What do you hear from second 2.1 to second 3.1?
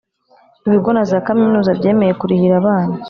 kurihira abana.